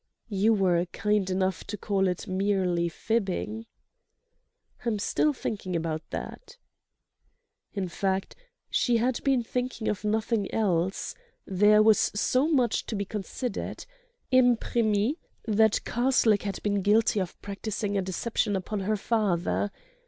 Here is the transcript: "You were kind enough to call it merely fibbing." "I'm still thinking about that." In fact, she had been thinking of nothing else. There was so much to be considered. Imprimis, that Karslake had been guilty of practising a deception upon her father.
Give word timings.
"You 0.29 0.55
were 0.55 0.87
kind 0.87 1.29
enough 1.29 1.63
to 1.65 1.77
call 1.77 2.07
it 2.07 2.27
merely 2.27 2.89
fibbing." 2.89 3.67
"I'm 4.83 4.97
still 4.97 5.31
thinking 5.31 5.75
about 5.75 6.01
that." 6.09 6.57
In 7.75 7.87
fact, 7.87 8.35
she 8.71 8.97
had 8.97 9.23
been 9.23 9.43
thinking 9.43 9.87
of 9.87 10.03
nothing 10.03 10.51
else. 10.51 11.13
There 11.45 11.83
was 11.83 11.99
so 12.15 12.47
much 12.47 12.87
to 12.87 12.95
be 12.95 13.05
considered. 13.05 13.85
Imprimis, 14.31 15.17
that 15.45 15.79
Karslake 15.85 16.41
had 16.45 16.63
been 16.63 16.81
guilty 16.81 17.19
of 17.19 17.39
practising 17.43 17.95
a 17.95 18.01
deception 18.01 18.55
upon 18.55 18.79
her 18.79 18.97
father. 18.97 19.69